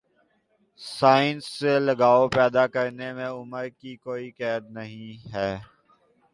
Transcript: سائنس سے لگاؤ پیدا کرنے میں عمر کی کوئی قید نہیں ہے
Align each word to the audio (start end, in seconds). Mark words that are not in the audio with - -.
سائنس 0.79 1.45
سے 1.49 1.73
لگاؤ 1.79 2.27
پیدا 2.29 2.65
کرنے 2.67 3.11
میں 3.13 3.29
عمر 3.29 3.67
کی 3.79 3.95
کوئی 3.97 4.29
قید 4.31 4.63
نہیں 4.71 5.33
ہے 5.33 5.51